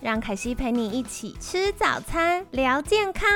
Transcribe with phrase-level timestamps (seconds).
[0.00, 3.28] 让凯西陪你一起吃早餐，聊健康。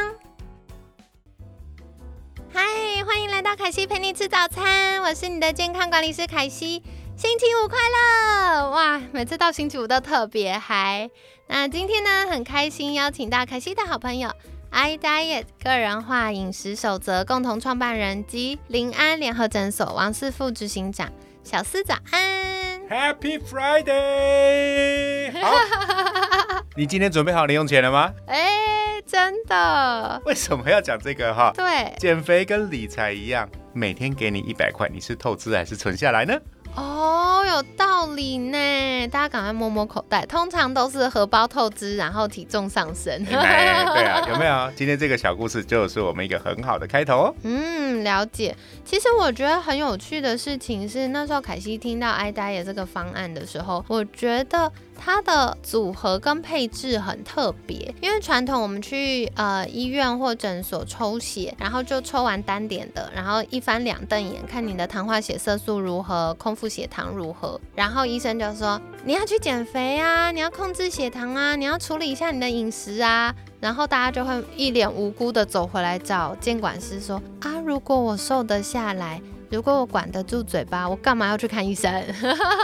[2.52, 2.62] 嗨，
[3.04, 6.80] 欢迎来到凯西陪你吃早餐，我是你的健康管理师凯西。
[7.16, 8.70] 星期五快乐！
[8.70, 11.10] 哇，每次到星期五都特别嗨。
[11.48, 14.30] 那今天呢，很开心邀请到凯西的好朋友
[14.70, 25.32] i Diet 个人化饮食守则共同创办人及临安联合诊所王师傅执行长小思早安，Happy Friday！
[25.32, 25.50] 好，
[26.74, 28.10] 你今天准备好零用钱了吗？
[28.26, 30.22] 哎，真的？
[30.24, 31.52] 为什么要讲这个哈？
[31.54, 36.34] 对，减肥跟理财一样，每天给你一百块，你是透支还是存下来呢？
[36.74, 43.22] 哦，有道理呢，大家赶快摸摸口袋，通常都是荷包透支，然后体重上升。
[43.26, 44.72] 对啊，有没有？
[44.74, 47.34] 今天这个小故事就是我们一个很好的开头哦。
[47.42, 48.56] 嗯，了解。
[48.82, 54.72] 其实我觉得很有趣的事情是，那时候凯西听到 i d a 这个方案的时候，我觉得。
[55.04, 79.20] 它的组合跟配置很特别，因为传统我们去呃医院或诊所抽血，然后就抽完单点的，然后一翻两瞪眼，看你的糖化血色素如何，空腹血糖如何，然后医生就说你要去减肥啊，你要控制血糖啊，你要处理一下你的饮食啊，然后大家就会一脸无辜的走回来找监管师说啊，如果我瘦得下来，
[79.52, 81.92] 如果我管得住嘴巴，我干嘛要去看医生？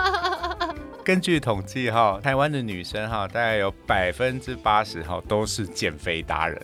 [1.05, 6.59] 根据统计，哈，台湾的女生哈，大概有百分之八十哈都是减肥达人。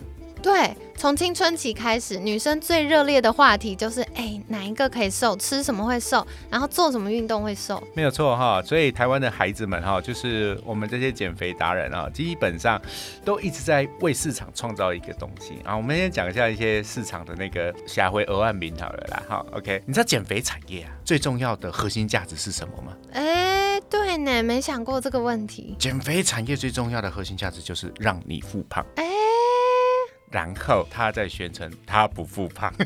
[0.45, 5.35] 对，从青春期开始，女生最热烈的话题就是，哎，哪一个可以瘦？
[5.37, 6.23] 吃什么会瘦？
[6.51, 7.81] 然后做什么运动会瘦？
[7.95, 8.61] 没有错哈。
[8.61, 12.79] 所以台湾的孩子们哈，就是我们这些减肥达人啊，基本上
[13.23, 15.75] 都一直在为市场创造一个东西啊。
[15.75, 19.23] 我们先讲一下一些市场的那个下回额外名好了啦。
[19.27, 22.95] 哈，OK，你知道减肥产业啊最重要的核心价值是什么吗？
[23.13, 25.75] 哎，对呢，没想过这个问题。
[25.79, 28.85] 减肥产业最重要的核心价值就是让你复胖。
[28.97, 29.14] 哎。
[30.35, 32.73] 然后他再宣称他不复胖。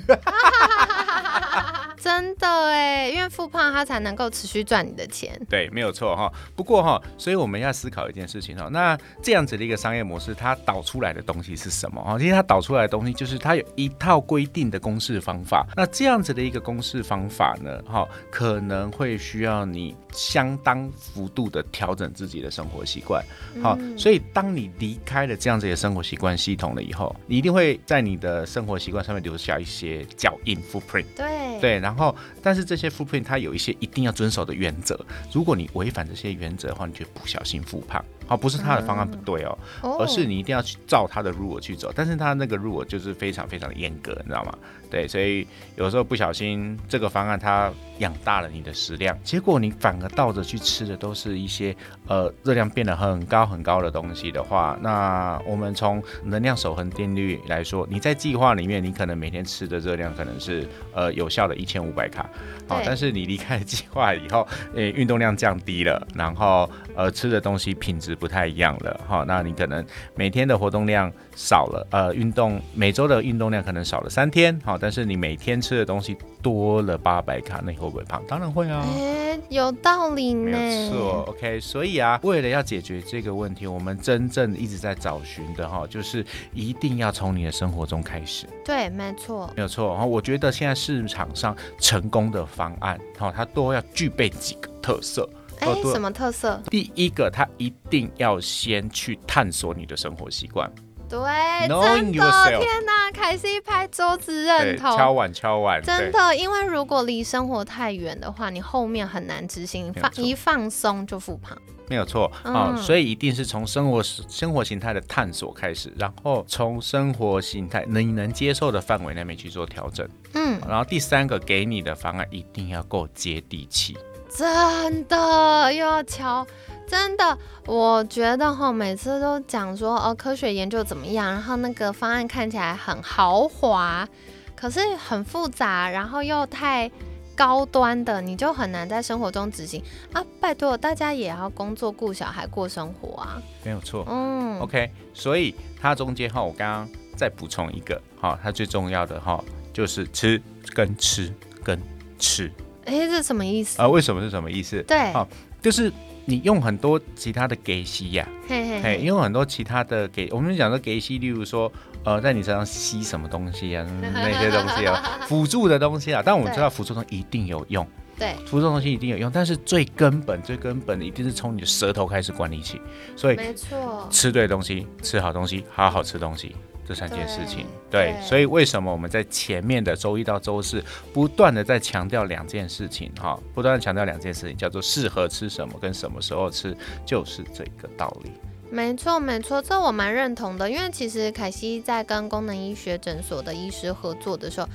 [2.00, 5.38] 真的哎，因为复胖他才能够持续赚你的钱。
[5.50, 6.32] 对，没有错哈。
[6.56, 8.70] 不过哈，所以我们要思考一件事情哈。
[8.72, 12.18] 那这样子的一个商业模式，它导出来的东西是什么哈？
[12.20, 15.66] 其实它导出来的东西就是它有一套规定的公式方法。
[15.76, 23.24] 那这样子的一个公式方法呢，哈，可能会需要你相当幅度的调整自己的生活习惯。
[23.62, 31.06] 好，所以当你离开了这样子的生活习惯系统了以后，你一定会在你的生活习惯上面留下一些脚印 footprint。
[31.16, 35.00] 对对，然后，但是这些 footprint 它有一些一定要遵守的原则，
[35.32, 38.04] 如果你违反这些原则的话，你就不小心复胖。
[38.30, 39.58] 好，不是他的方案不对哦，
[40.00, 44.56] 而是你一定要去照他的 rule 去走，但是他那个 rule 就是非常非常的严格，你知道吗？
[44.88, 51.76] 对，所以有时候不小心这个方案它养大了你的食量，结果你反而倒着去吃的都是一些
[52.08, 62.30] 呃热量变得很高很高的东西的话，那我们从能量守恒定律来说，你在计划里面你可能每天吃的热量可能是呃有效的一千五百卡，
[62.68, 68.19] 好，但是你离开了计划以后，呃运动量降低了，然后呃吃的东西品质。
[68.20, 69.84] 不太一样了哈，那你可能
[70.16, 78.22] 每天的活动量少了，呃，运动每周的运动量可能少了三天，好，但是你每天吃的东西多了八百卡，那你会不会胖？
[78.28, 95.28] 当然会啊，哎，有道理呢，没错，OK，所以啊，为了要解决这个问题，我们真正一直在找寻的哈，就是一定要从你的生活中开始，对，没错，没有错，然后我觉得现在市场上成功的方案，哈，它都要具备几个特色。
[95.60, 96.62] 哎，什么特色？
[96.70, 100.72] 第一个，他一定要先去探索你的生活习惯。
[101.10, 101.20] 对，
[101.68, 103.12] 真的，天哪！
[103.12, 105.82] 凯西拍桌子认同，敲碗敲碗。
[105.82, 111.58] 真的，因为如果离生活太远的话，你后面很难执行，放一放松就复胖。
[111.88, 120.08] 没有错啊，所以一定是从生活生活形态的探索开始，然后从生活形态能能接受的范围内面去做调整。
[120.36, 123.98] 嗯，然后第三个，给你的方案一定要够接地气。
[124.30, 126.46] 真的又要敲，
[126.88, 134.08] 真的，我觉得哈，每次都讲说哦，科学研究怎么样，然后那个方案看起来很豪华，
[134.56, 136.90] 可是很复杂，然后又太
[137.36, 139.84] 高端的，你就很难在生活中执行
[140.14, 140.24] 啊！
[140.40, 144.06] 拜托，大家也要工作、顾小孩、过生活啊，没有错。
[144.08, 149.44] 嗯，OK，所以它中间哈，我刚刚再补充一个哈，它最重要的哈
[149.74, 150.42] 就是吃
[150.74, 151.34] 跟吃
[151.64, 151.82] 跟
[152.18, 152.52] 吃。
[152.90, 153.88] 哎，这什么意思啊？
[153.88, 154.82] 为什么是什么意思？
[154.84, 155.28] 对，好，
[155.62, 155.92] 就是
[156.26, 161.72] 你用很多其他的给吸呀，嘿嘿，用很多其他的给，我们讲的给吸，例如说。
[162.06, 163.86] 呃，在你身上吸什么东西啊？
[164.02, 166.24] 那些东西啊，辅助的东西啊。
[166.26, 167.86] 但我们知道辅助东西一定有用，
[168.18, 169.30] 对，辅助东西一定有用。
[169.30, 172.80] 但是最根本、最根本的一定是从你的舌头开始管理起。
[173.18, 176.56] 所以，没错，吃对东西，吃好东西，好好吃东西，
[176.90, 177.68] 这三件事情。
[177.92, 180.84] 对，所以为什么我们在前面的周一到周四
[181.14, 183.12] 不断的在强调两件事情？
[183.22, 186.76] 哈，不断的强调两件事情，叫做适合吃什么跟什么时候吃，
[187.06, 188.32] 就是这个道理。
[188.72, 190.68] 没错，没错，这我蛮认同的。
[190.68, 194.68] 因为其实凯西在跟功能医学诊所的医师合作的时候，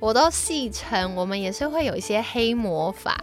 [0.00, 3.22] 我都戏称我们也是会有一些黑魔法。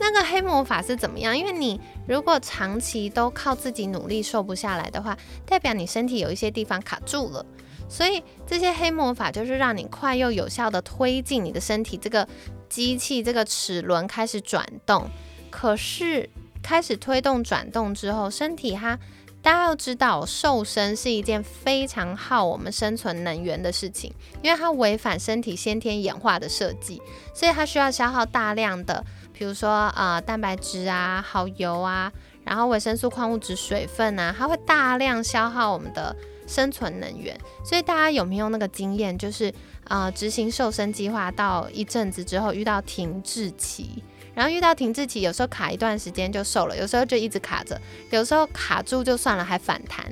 [0.00, 1.38] 那个黑魔法是怎么样？
[1.38, 7.46] 因为你如果长期都靠自己努力瘦不下来的话，代表你身体有一些地方卡住了。
[7.94, 12.26] 所以这些黑魔法就是让你快又有效的推进你的身体，这个
[12.68, 15.08] 机器这个齿轮开始转动。
[15.48, 16.28] 可是
[16.60, 18.98] 开始推动转动之后，身体它。
[19.40, 24.10] 大家要知道，瘦身是一件非常耗我们生存能源的事情，
[24.42, 27.02] 因为它违反身体先天演化的设计，
[27.34, 29.04] 所以它需要消耗大量的，
[29.34, 32.10] 比如说呃蛋白质啊、好油啊，
[32.42, 37.38] 然后维生素、矿物质、水分啊，它会大量消耗我们的生存能源。
[37.64, 39.52] 所以大家有没有那个经验，就是
[39.84, 44.02] 呃执行瘦身计划到一阵子之后遇到停滞期？
[44.34, 47.80] 然后遇到停滞期，有时候卡一段时间就瘦了，有时候就一直卡着，
[48.10, 50.04] 有时候卡住就算了还反弹。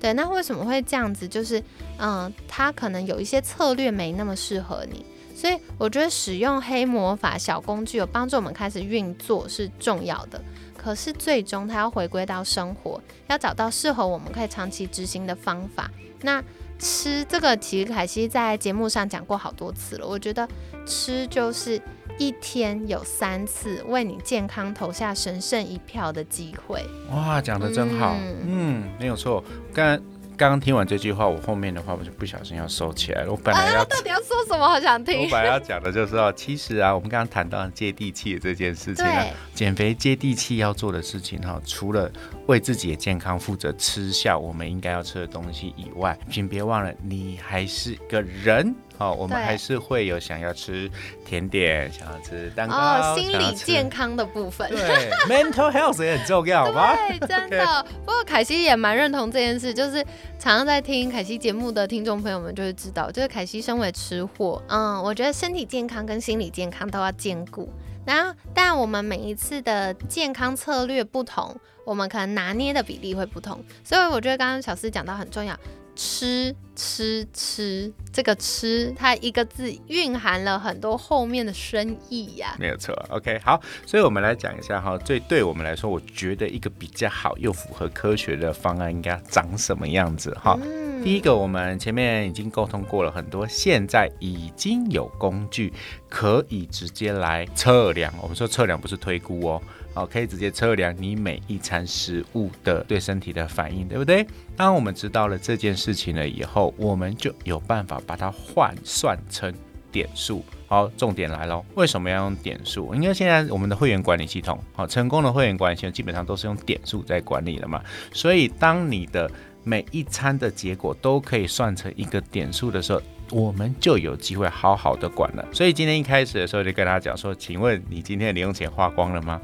[0.00, 1.26] 对，那为什么会这样子？
[1.26, 1.60] 就是，
[1.98, 5.04] 嗯，它可能有一些策略没那么适合你，
[5.34, 10.40] 所以我觉得使用黑魔法小工具有帮助我们开始运作是重要的。
[10.84, 15.90] 可是最终它要回归到生活，要找到适合我们可以长期执行的方法。
[16.20, 16.44] 那
[16.78, 20.06] 吃这个，其实凯西在节目上讲过好多次了。
[20.06, 20.46] 我觉得
[20.84, 21.80] 吃就是。
[22.16, 28.14] 一天有三次为你健康投下神圣一票的机会，哇，讲的真好，
[28.46, 29.42] 嗯，没有错。
[29.72, 30.00] 刚
[30.36, 33.30] 刚刚听完这句话，我后面的话我就不小心要收起来了。
[33.30, 35.22] 我本来要到底要说什么，好想听。
[35.22, 42.10] 我本来要讲的就是哦，其实啊，我们刚刚谈到接地气的这件事情啊，减肥接地气要做的事情哈，除了
[42.46, 48.74] 为自己的健康负责，吃下我们应该要吃的东西以外，请别忘了，你还是个人。
[48.96, 50.90] 好，我们还是会有想要吃
[51.24, 56.94] 甜点，想要吃蛋糕，哦，心理健康的部分，对，mental health 也很重要，好吗？
[57.18, 57.84] 对，真的。
[58.04, 60.02] 不过凯西也蛮认同这件事，就是
[60.38, 67.68] 常常在听凯西节目的听众朋友们就会知道，就是凯西身为吃货，嗯，我觉得身体健康跟心理健康都要兼顾。
[68.06, 75.58] 然后，但我们每一次的健康策略不同，我们可能拿捏的比例会不同，所以我觉得刚刚小思讲到很重要。
[75.96, 82.56] 吃吃吃，这个吃它一个字蕴含了很多后面的深意呀。
[82.58, 90.58] 没有错，OK，好，所以我们来讲一下哈，最对我们来说，我觉得一个比较好又符合科学的方案应该长什么样子哈。
[91.02, 95.72] 第一个，我们前面已经沟通过了很多，现在已经有工具
[96.08, 98.12] 可以直接来测量。
[98.20, 99.62] 我们说测量不是推估哦。
[99.94, 104.26] 好，可以直接测量你每一餐食物的对身体的反应，对不对？
[104.56, 109.54] 当我们知道了这件事情了以后，我们就有办法把它换算成
[109.92, 110.44] 点数。
[110.66, 112.92] 好，重点来喽，为什么要用点数？
[112.92, 117.80] 因为现在我们的会员管理系统，好，成功的会员管理系统基本上都是用点数在管理的嘛。
[118.12, 119.30] 所以，当你的
[119.62, 125.46] 每一餐的结果都可以算成一个点数的时候，我们就有机会好好的管了。
[125.52, 129.40] 所以今天一开始的时候就跟大家讲说，请问你今天的零用钱花光了吗？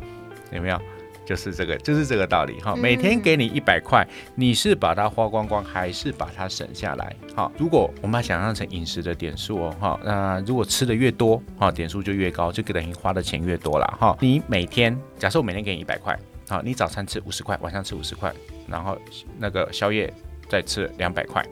[0.52, 0.80] 有没有？
[1.26, 2.74] 就是这个，就是这个道理哈。
[2.74, 4.04] 每天给你一百块，
[4.34, 7.14] 你是把它花光光，还是把它省下来？
[7.36, 14.16] 好，如果我们把想象成饮食的点数哦，哈，那如果吃的越多，哈，点数就越高，就等于花的钱越多了哈。
[14.20, 18.32] 你每天，假设我每天给你一百块，好，你早餐吃五十块，晚上吃五十块，
[18.66, 18.98] 然后
[19.38, 20.12] 那个宵夜
[20.48, 21.46] 再吃两百块。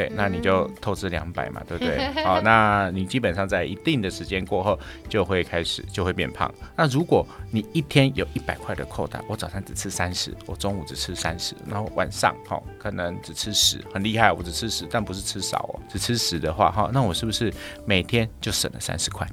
[0.00, 1.98] 对，那你就透支两百嘛，对不对？
[2.24, 4.78] 好，那你基本上在一定的时间过后
[5.10, 6.50] 就会开始就会变胖。
[6.74, 17.52] 那如果你一天有一百块的扣打，我早上只吃三十，我中午只吃三十，然后晚上哈可能只吃十，很厉害，我只吃十，但不是吃少哦，只吃十的话哈，那我是不是
[17.84, 19.28] 每天就省了三十块？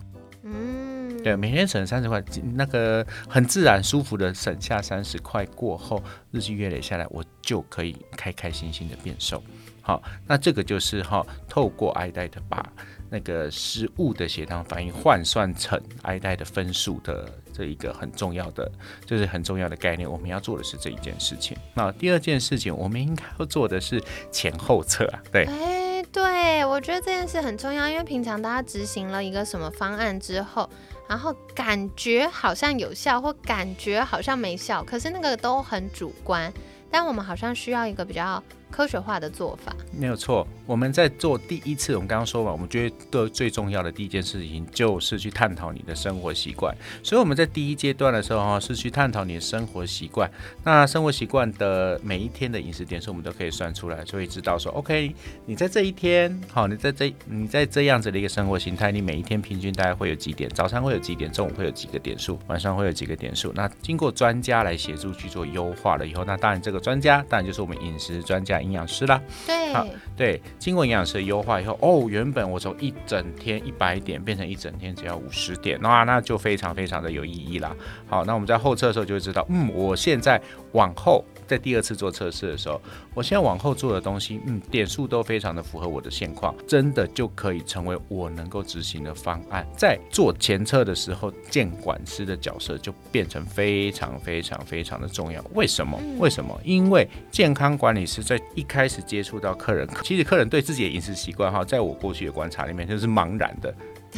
[1.24, 2.22] 对，每天省三十块，
[2.54, 9.42] 那个很自然舒服的省下三十块过后，日积月累下来，我就可以开开心心的变瘦。
[9.88, 12.70] 好，那这个就是哈，透过 i 代的把
[13.10, 18.70] 那个食物的血糖反应换算成 i 代的分数的这一个很重要的，
[19.06, 20.12] 就是很重要的概念。
[20.12, 21.58] 我们要做的是这一件事情。
[21.74, 25.24] 那第二件事情，我们应该要做的是前后测啊。
[25.32, 30.70] 对，哎，对我觉得这件事很重要，因为平常大家执行了一个什么方案之后，
[31.08, 36.52] 然后感觉好像有效，或感觉好像没效，可是那个都很主观。
[36.92, 40.48] 但我们好像需要一个比较科学化的做法，没有错。
[40.66, 46.76] 我们在做第一次，我们刚刚说完，我们觉得最重要的第一件事情就是去探讨你的生活习惯。
[47.02, 50.30] 所以我们在第一阶段的时候哈，是去探讨你的生活习惯。
[50.64, 60.50] 那生活习惯的每一天的饮食点数，我们都可以算出来，所以知道说，OK，你在这一天，好，你在这你在这样子的一个生活形态，你每一天平均大概会有几点？
[60.50, 61.32] 早餐会有几点？
[61.32, 62.38] 中午会有几个点数？
[62.48, 63.52] 晚上会有几个点数？
[63.56, 69.22] 那经过专家来协助去做优化了以后，那当然这个专家当然就是我们饮食专家、营养师啦。
[69.46, 69.86] 对，好，
[70.16, 70.42] 对。
[70.58, 77.76] 经过营养师的优化以后，哦，原本我从一整天一百点变成一整天只要五十点，哇，那就非常非常的有意义啦。
[78.08, 80.42] 好，那我们在后测的时候就会知道，嗯，我现在
[80.78, 82.80] 往后在第二次做测试的时候，
[83.14, 89.66] 我现在往后做的东西，嗯，点数都非常的符合我的现况，真的就可以成为我能够执行的方案。
[89.76, 95.44] 在做前测的时候，监管师的角色就变成非常非常非常的重要。
[95.54, 96.00] 为什么？
[96.20, 96.60] 为什么？
[96.64, 100.48] 因为健康管理师在一开始接触到客人，其实客人。
[100.48, 103.74] 对自己的饮食习惯哈，在我过去的观察里面，就是茫然的，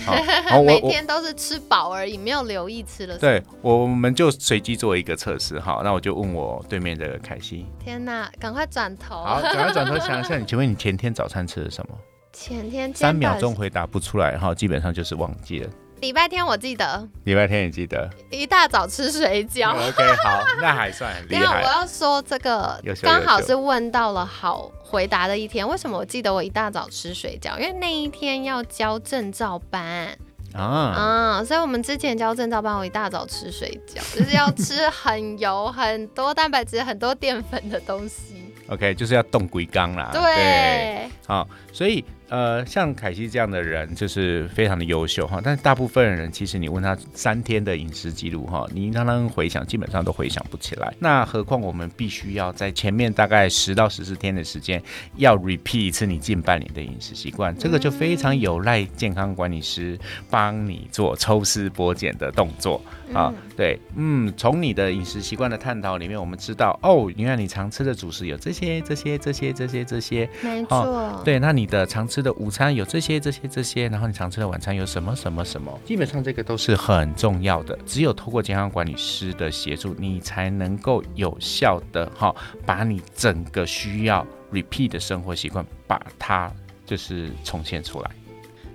[0.66, 3.18] 每天都是吃饱而已，没有留意吃了。
[3.18, 11.96] 对，我们就随机做一个测试好，那我就问我对面的凯西，天哪，赶快转头，好，赶快转头想一下，你请问你前天早餐吃了什么？
[12.32, 15.70] 前天三秒钟回答不出来哈，基本上就是忘记了。
[16.02, 19.72] 礼拜天我记得，礼拜天你记得，一大早吃水饺。
[19.72, 21.62] OK，好， 那还算厉害。
[21.62, 25.68] 我要说这个刚好是问到了好回答的一天。
[25.68, 27.58] 为什么我记得我一大早吃水饺？
[27.60, 30.18] 因为那一天要交证照班
[30.54, 31.44] 啊啊！
[31.44, 38.54] 所以我们之前交证照班，我一大早吃水饺， 就是要吃很油、很多蛋白质、很多淀粉的东西。
[38.70, 40.12] OK，就是要动鬼缸啦。
[40.14, 42.06] 对，好，所以。
[42.30, 50.94] 呃，像凯西这样的人就是非常的优秀哈，但是大部分人其实你问他三天的饮食记录哈，你让他回想，基本上都回想不起来。
[51.00, 54.82] 那何况我们必须要在前面大概十到十四天的时间，
[55.16, 59.98] 要 repeat 一次你近半年的饮食习惯，这个就非常有赖健康管理师
[60.30, 62.82] 帮你做抽丝剥茧的动作
[63.14, 63.34] 啊。
[63.58, 71.22] 对，嗯，从你的饮食习惯的探讨里面，我们知道哦，原来你常吃的主食有这些、这些、这些、这些、这些，没错。
[71.26, 72.24] 对，那你的常吃。
[72.24, 77.80] 的午餐有这些这些这些，然后你常吃的晚餐有什么什么什么，基本上这个都是很重要的。
[77.86, 82.36] 只有透过健康管理师的协助，你才能够有效的哈，
[82.66, 86.52] 把你整个需要 repeat 的生活习惯，把它
[86.86, 88.12] 就是重现出来。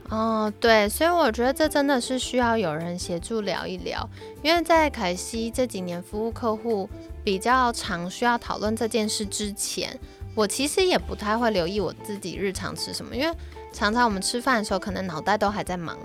[0.09, 4.09] 哦，对，所以我觉得这真的是需要有人协助聊一聊，
[4.43, 6.89] 因为在凯西这几年服务客户
[7.23, 9.99] 比较常需要讨论这件事之前。
[10.35, 13.37] 我其实也不太会留意我自己日常吃什么，因为
[13.73, 15.97] 常常我们吃饭的时候，可能脑袋都还在忙，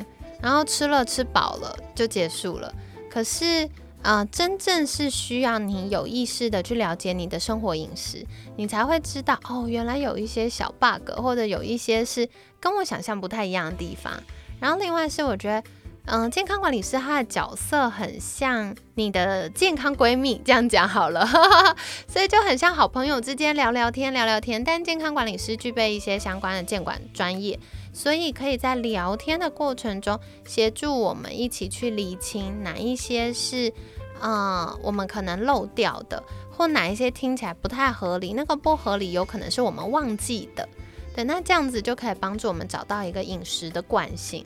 [0.42, 2.74] 然后吃了吃饱了就结束了。
[3.10, 3.68] 可是，
[4.02, 14.14] 呃，真正是需要你有意识的去了解你的生活饮食，你才会知道哦，原来有一些小 bug，或者有一些是跟我想象不太一样的地方。
[14.60, 15.64] 然后，另外是我觉得。
[16.06, 21.24] 嗯，健康管理师他的角色很像你的健康闺蜜，这样讲好了，
[22.10, 24.64] 所以就很像好朋友之间聊聊天，聊聊天。
[24.64, 27.60] 但健康管理师具备一些相关的监管专业，
[27.94, 33.72] 所以可以在聊天的过程中协助我们一起去理清哪一些是
[34.20, 40.68] 嗯我们可能漏掉的，或哪一些听起来不太合理，那个不合理有可能是我们忘记的。
[41.14, 44.44] 对，那这样子就可以帮助我们找到一个饮食的惯性，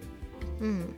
[0.59, 0.89] 嗯。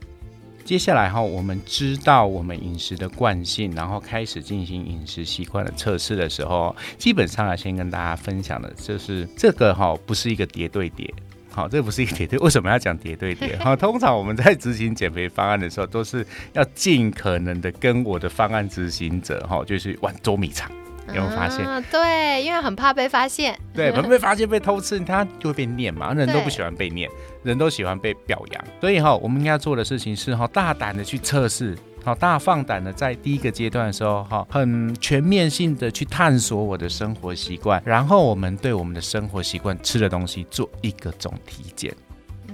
[0.66, 11.08] 接下来哈，我们知道我们饮食的惯性，然后开始进行饮食习惯的测试的时候，基本上啊，先跟大家分享的就是这个哈，不是一个叠对叠，
[11.52, 12.40] 好，这不是一个叠对。
[12.40, 13.56] 为什么要讲叠对叠？
[13.62, 20.72] 哈，通常我们在执行减肥方案的时候，都是要尽可能的跟我的方案执行者哈，就是玩捉迷藏。
[21.08, 21.66] 有没有发现？
[21.92, 23.58] 对，因为很怕被发现。
[23.74, 26.14] 对，怕被发现被偷吃，他就会被念嘛。
[26.16, 27.10] 人都不喜欢被念，
[27.44, 28.66] 人都喜欢被表扬。
[28.82, 41.94] 所以哈，我们应该做的事情是哈，大胆的去测试，好大放胆的在第一个阶段的时候哈，很全面性的去探索我的生活习惯，然后我们对我们的生活习惯吃的东西做一个总体检，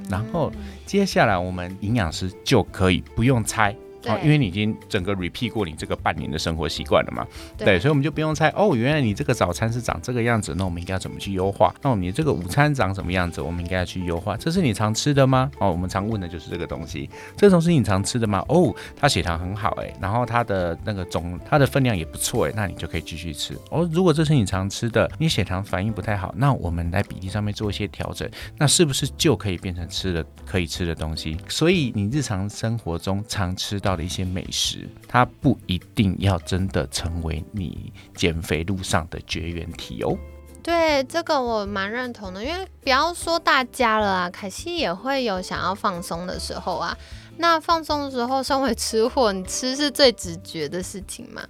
[0.09, 0.51] 然后
[0.85, 3.75] 接下来我们营养师就可以不用猜。
[4.05, 7.25] 哦，因为你已经整个 repeat 过你这个半年的生活习惯了嘛，
[7.57, 11.73] 对，所以我们就不用猜哦，原来你这个早餐是长这个样子，那我们应该要怎么去优化？
[11.81, 14.35] 那我们这个午餐长什么样子，我们应该要去优化？
[14.37, 15.51] 这是你常吃的吗？
[15.59, 18.43] 哦，我们常问的就是这个东西，这种是你常吃的吗？
[18.47, 23.87] 哦，它血糖很好哎，然后它的那个总它的分量也不错哎，那你就可以继续吃哦。
[23.91, 31.37] 如果这是你常吃的，你血糖反应不太好，那我们在比例上面做一些调整，那是不是就可以变成吃的可以吃的东西？
[31.47, 40.17] 所以你日常生活中常吃到到的一些美食，它不一定要真的成为你减肥路上的绝缘体哦。
[40.63, 46.97] 对这个我蛮认同的，因为不要说大家了啊，凯西也会有想要放松的时候啊。
[47.37, 51.41] 那放松的时候，身为吃货，你吃是最直觉的事情嘛。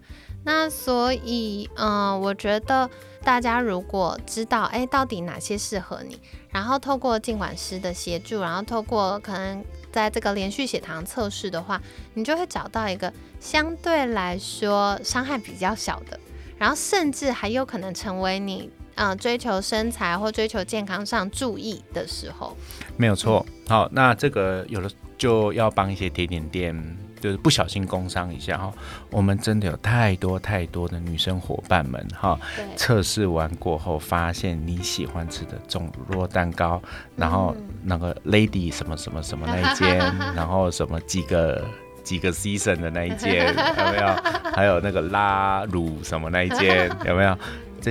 [0.44, 2.90] 那所以，嗯，我觉得
[3.24, 6.20] 大家如果知道，哎，到底哪些适合你，
[6.50, 11.82] 然后透过尽管师的协助，然后透过可能在这个连续血糖测试的话，
[12.14, 16.20] 你就会找到一个相对来说伤害比较小的，
[16.58, 18.70] 然后甚至还有可能成为你。
[18.96, 22.56] 嗯，追求身材或追求健康上注意的时候，
[22.98, 23.44] 没有错。
[23.68, 28.74] 好，那这个有的就要帮一些甜点店，就是不小心工伤一下哈。
[29.12, 32.38] 我们真的有太多太多的女生伙伴们哈，
[32.76, 36.82] 测试完过后发现你喜欢吃的种乳酪蛋糕，
[37.16, 40.00] 然后那个 Lady 什么什么什么那一间，
[40.36, 41.64] 然后什么几个
[42.04, 44.08] 几个 season 的那一间有没有？
[44.54, 47.38] 还有那个拉乳什么那一间有没有？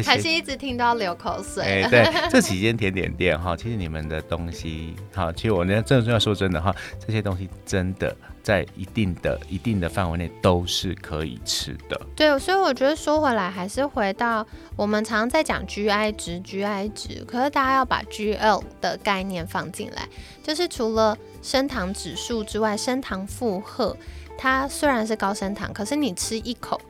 [0.04, 1.82] 还是一直听到流口水。
[1.82, 12.00] 哎，对，这几间甜点店哈， 其实你们的东西哈，其实我呢，真的要说真的哈，这些东西真的在一定的一定的范围内都是可以吃的。
[12.14, 20.08] 对，所以我觉得说回来，还是回到我们常在讲 GI 值，GI 值，可是大家要把 GL 的概念放进来，
[20.42, 23.96] 就是除了升糖指数之外，升糖负荷，
[24.38, 26.80] 它虽然是高升糖，可是你吃一口。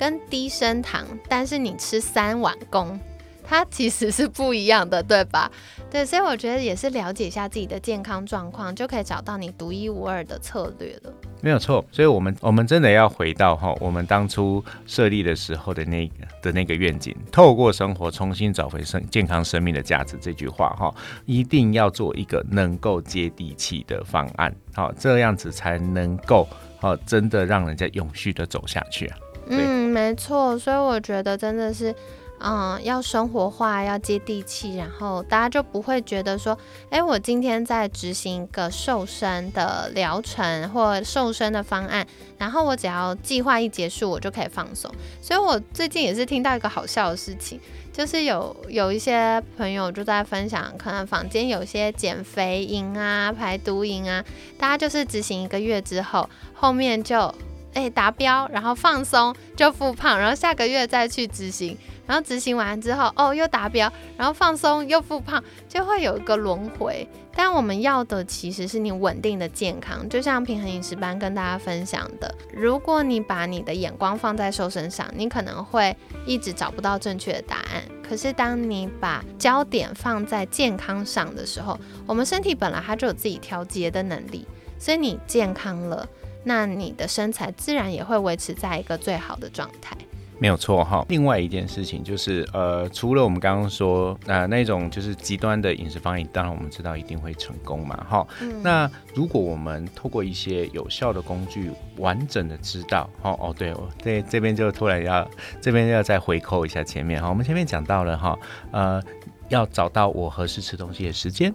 [0.00, 2.98] 跟低升糖，但是你吃三碗公，
[3.44, 5.50] 它其实是不一样的，对吧？
[5.90, 11.12] 对，所以我觉得也是了解一下自己的健康状况，就可以找到你独一无二的策略了。
[11.42, 20.94] 没有错，所以我们我们真的要回到哈，我们当初设立的时候的那个的那个愿景，透过生活重新找回生健康生命的价值这句话哈，
[21.26, 26.48] 一定要做一个能够接地气的方案，好，这样子才能够
[26.78, 29.18] 好真的让人家永续的走下去啊。
[29.50, 31.94] 嗯，没错，所以我觉得真的是，
[32.38, 36.56] 嗯，要生活化，要接地气，然后大家就不会觉得说，
[36.88, 42.06] 哎，我今天在执行一个瘦身的疗程或瘦身的方案，
[42.38, 44.90] 然后我只要计划一结束，我就可以放松。
[45.20, 47.60] 所以我最近也是听到一个好笑的事情，
[47.92, 54.24] 就是有有一些朋友就在分享，可能坊间有些减肥营啊、排毒营啊，
[54.56, 57.34] 大家就是执行一个月之后，后面就。
[57.74, 67.06] 哎，达标，然后放松就复胖，然后下个月再去执行，然后执行完之后，哦，又达标，然后放松又复胖，就会有一个轮回。
[67.32, 77.82] 但我们要的其实是你稳定的健康，就像平衡饮食班跟大家分享的，如果你把你的眼光放在瘦身上，你可能会一直找不到正确的答案。
[78.06, 84.44] 可是当你把焦点放在健康上的时候，我们身体本来它就有自己调节的能力，
[84.76, 86.06] 所以你健康了。
[86.42, 89.96] 那你的身材自然也会维持在一个最好的状态，
[90.38, 91.04] 没有错哈。
[91.08, 98.26] 另外一件事情就是，呃，除了我们刚刚说，那那种就是极端的饮食方案，当然我们知道一定会成功嘛，哈。
[98.62, 107.28] 那如果我们透过一些有效的工具，完整的知道，哦哦，对，我这这边就突然要这边要再回扣一下前面哈。
[107.28, 108.38] 我们前面讲到了哈，
[108.70, 109.02] 呃，
[109.50, 111.52] 要找到我合适吃东西的时间，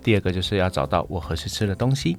[0.00, 2.16] 第二个就是要找到我合适吃的东西。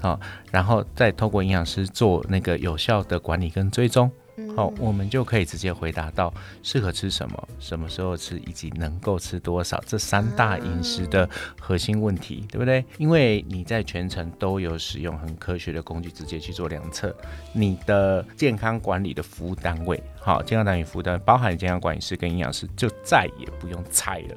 [0.00, 4.10] 好，然后再透过营养师做那个有效的管理跟追踪，
[4.54, 6.32] 好，我们就可以直接回答到
[6.62, 11.28] 适合吃什么、什么时候吃以及能够吃多少这三大饮食的
[11.58, 12.84] 核心问题，对不对？
[12.98, 17.14] 因为你在全程都有使用很科学的工具直接去做量测，
[17.52, 24.36] 你的健康管理的服务单位，好，健康管理服务单位包含健康管理师跟营养师，就再也不用猜了。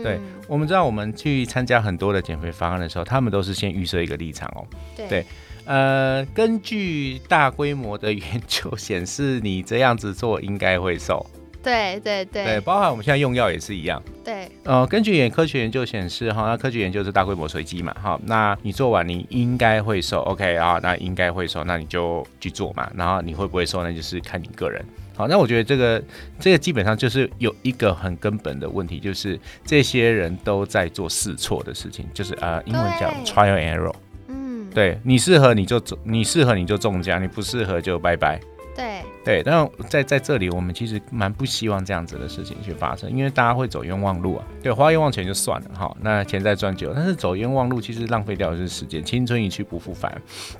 [0.00, 4.66] 嗯，对，我们知道我们去参加很多的减肥方案的时候，他们都是先预设一个立场哦。
[4.96, 5.24] 对，
[5.64, 11.24] 呃，根据大规模的研究显示，你这样子做应该会瘦。
[11.60, 14.00] 对对对，对，包含我们现在用药也是一样。
[14.24, 24.82] 对，呃，根据研科学研究显示，哈，那科学研究是大规模随机嘛，哈，那你做完你应该会瘦，OK 啊，那应该会瘦，那你就去做嘛，然后你会不会瘦，那就是看你个人。
[25.18, 26.00] 好，那我觉得这个
[26.38, 33.92] 这个基本上就是有一个很根本的问题，就是这些人都在做试错的事情，就是呃，英文叫 trial error。
[34.28, 38.40] 嗯对你适合你就中，你适合你就中奖，你不适合就拜拜。
[38.76, 44.44] 对对，但在在这里，我们其实蛮不希望这样子的事情去发生，因为大家会走冤枉路啊。
[44.62, 50.10] 对，花冤枉钱就算了哈，那钱再赚就，但是走冤枉路其实浪费掉的是时间，青春一去不复返。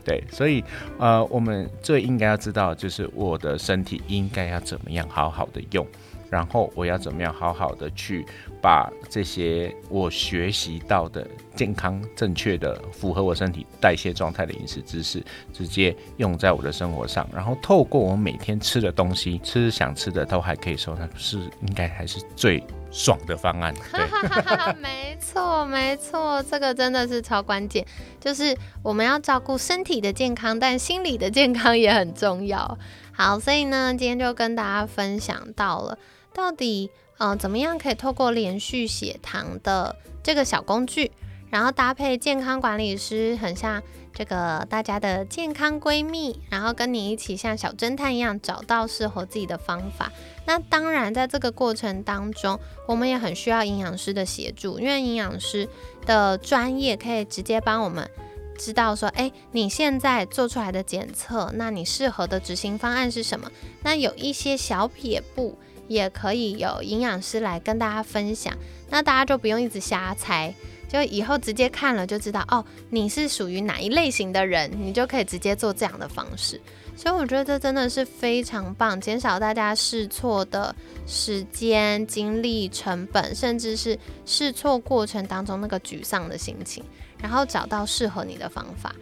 [0.05, 0.63] 对，所以
[0.99, 5.87] 呃，我们最应该要知道，就是我的身体应该要怎么样好好的用。
[6.31, 8.25] 然后我要怎么样好好的去
[8.61, 17.29] 把这些我学习到的健康、正确的、符合我身体代谢状态的饮食知识，直接用在我的生活上。
[17.35, 23.75] 然后透过我每天吃的东西，吃想吃的都还可以收，那是应该还是最爽的方案。
[23.93, 27.87] 对，没错，没错，这个真的是超关键，
[28.21, 32.79] 就是我们要照顾身体的健康，但心理的健康也很重要。
[33.13, 35.99] 好，所以呢，今天就跟大家分享到了。
[36.33, 41.11] 到底，呃，怎么样可以透过连续血糖的这个小工具，
[41.51, 43.83] 然后搭配健康管理师，很像
[44.15, 50.13] 这个大家的健康闺蜜，然后跟你一起像小侦探一样找到适合自己的方法。
[50.47, 55.69] 那当然，在这个过程当中，我们也很需要营养师的协助，因为营养师
[56.07, 58.09] 的专业可以直接帮我们
[58.57, 63.51] 知道说，哎，你现在做出来的检测，那你适合的执行方案是什么？
[63.83, 65.59] 那有一些小撇步。
[65.89, 68.57] 也可以有营养师来跟大家分享，
[68.91, 70.55] 那大家就不用一直瞎猜，
[70.89, 76.61] 就以后直接看了就知道哦，你是属于哪一类型的人，你就可以直接做这样的方式。
[76.95, 80.75] 所以我觉得这真的是非常棒，减少大家试错的
[81.07, 83.97] 时间、精力、成本，甚至是
[84.27, 86.83] 试错过程当中那个沮丧的心情，
[87.23, 88.93] 然后找到适合你的方法。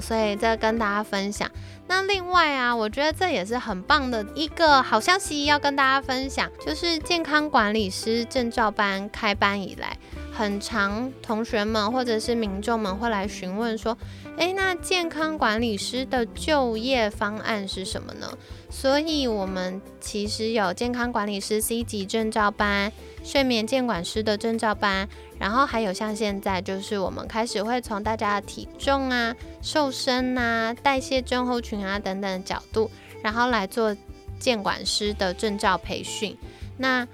[0.00, 1.50] 所以再跟大家分享。
[1.86, 9.96] 那另外啊，我觉得这也是很棒的一个好消息，要跟大家分享，就是健康管理师证照班开班以来，
[10.32, 13.96] 很长同学们或者是民众们会来询问说，
[14.38, 18.32] 诶，那健康管理师的就业方案是什么呢？
[18.70, 22.90] 所以我们其实有健康管理师 C 级证照班。
[23.24, 25.08] 睡眠监管师的证照班，
[25.38, 32.90] 然后还有像现在，就是我们开始会从大家的体重啊、瘦身啊、代谢症候群啊等等的角度，
[33.22, 33.96] 然后来做
[34.38, 36.36] 监管师的证照培训。
[36.76, 37.08] 那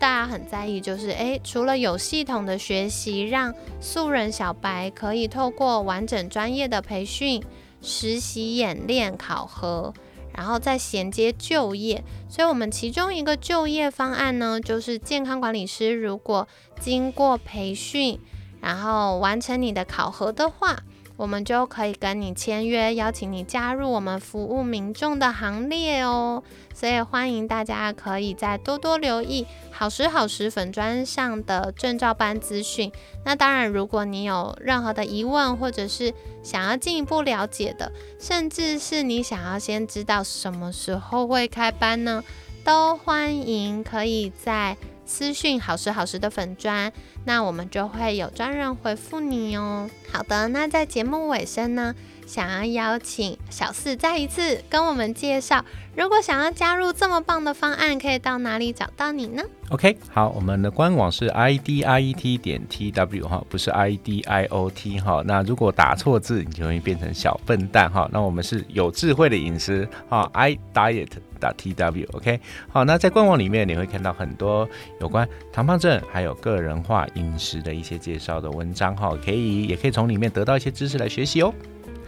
[0.00, 7.40] 大家很在意，就是诶，除了有系统的学习，让素人小白可以透过完整专业的培训、
[7.80, 9.94] 实习演练、考核。
[10.34, 16.46] 然后再衔接就业，所以我们其中一个就业方案呢，就是健康管理师如果
[16.80, 18.18] 经过培训，
[18.60, 20.82] 然后完成你的考核的话。
[21.16, 26.42] 我们就可以跟你签约，邀请你加入我们服务民众的行列哦。
[26.74, 32.90] 所以欢迎大家可以再多多留意好时好时粉砖上的证照班资讯。
[33.24, 42.24] 那当然，如果你有任何的疑问，或者是想要进一步了解的，甚至是你想要先知道什么时候会开班呢，
[42.64, 44.76] 都欢迎可以在。
[45.04, 46.92] 私讯好时好时的粉砖，
[47.24, 49.88] 那我们就会有专人回复你哦。
[50.10, 51.94] 好的，那在节目尾声呢，
[52.26, 55.64] 想要邀请小四再一次跟我们介绍，
[55.96, 65.22] 如果想要加入这么棒的方案，可以到哪里找到你呢？OK，好，我们的官网是 i d i e t 点 t w 哈，不是 i d i o t 哈。
[65.26, 68.08] 那如果打错字，你就会变成小笨蛋哈。
[68.12, 71.08] 那我们是有智慧的饮食哈，i diet。
[71.42, 74.68] 打 T W OK 好，那在官网里面你会看到很多
[75.00, 81.52] 有关糖胖症还有个人化饮食的一些介绍的文章哈，可以也可以从里面得到一些知识来学习哦。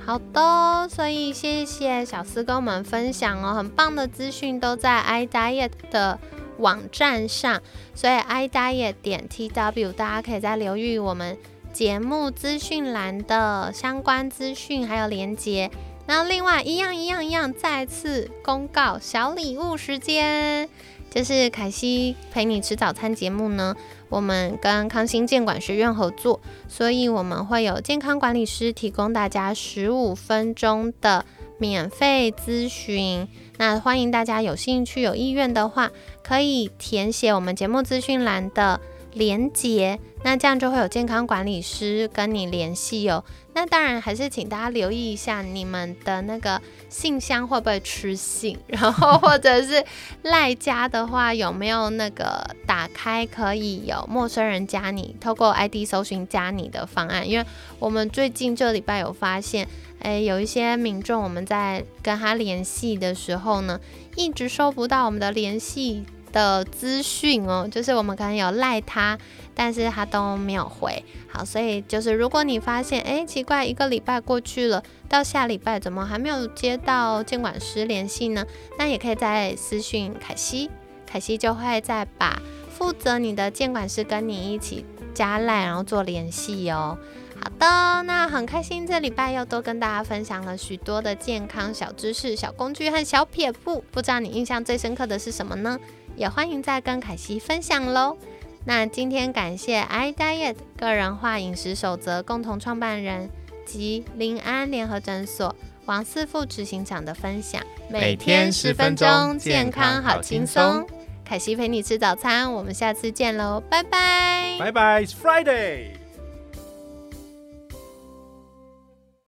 [0.07, 6.19] 好的，所以谢谢小司跟我们分享哦，很棒的资讯都在 i diet 的
[6.59, 7.61] 网站上，
[7.95, 11.37] 所以 i diet 点 T W 大家可以在留意我们
[11.73, 15.71] 节目资讯栏的相关资讯还有连接。
[16.07, 20.69] 那另外一样一样一样，再次公告小礼物时间，
[21.11, 23.75] 就是凯西陪你吃早餐节目呢。
[24.11, 31.25] 我们跟康心健管学院合作，所以我们会有健康管理师提供大家十五分钟的
[31.59, 33.27] 免费咨询。
[33.57, 35.91] 那欢迎大家有兴趣有意愿的话，
[36.23, 38.81] 可以填写我们节目资讯栏的
[39.15, 39.99] 连接。
[40.23, 43.23] 那这样就会有健康管理师跟你联系哦。
[43.53, 49.85] 那当然还是请大家留意一下你们的那个信箱会不会吃信， 然后或者是
[50.23, 57.29] 赖加的话有没有那个打开可以有陌生人加你，透过 ID 搜寻加你的方案。
[57.29, 57.45] 因为
[57.79, 59.69] 我们最近这礼拜有发现，
[60.01, 63.79] 诶，有一些民众我们在跟他联系的时候呢，
[64.17, 66.05] 一直收不到我们的联系。
[66.35, 69.17] 的资讯哦，就是我们可能有赖他，
[69.55, 71.05] 但是他都没有回。
[71.33, 78.45] 好，所以就是如果你发现，哎，奇怪，一个礼拜过去了，到下礼拜怎么还没有接到监管师联系呢？
[78.77, 80.69] 那也可以在私讯凯西，
[81.07, 86.99] 凯西就会再把负责你的监管师跟你一起加赖，然后做联系哦。
[87.41, 93.85] 好的，那很开心，这礼拜又多跟大家分享了许多的健康小知识、小工具和小撇步。
[93.93, 95.79] 不知道你印象最深刻的是什么呢？
[96.17, 98.17] 也欢迎再跟凯西分享喽。
[98.65, 103.29] 那今天感谢 iDiet 个人化饮食守则共同创办人
[103.67, 107.63] 及临安联合诊所王四副执行长的分享。
[107.91, 110.87] 每天十分钟，健康好轻松。
[111.25, 114.57] 凯西陪你吃早餐，我们下次见喽，拜拜。
[114.59, 115.94] 拜拜，It's Friday。